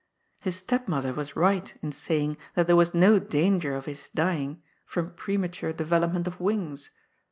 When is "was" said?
1.13-1.35, 2.75-2.95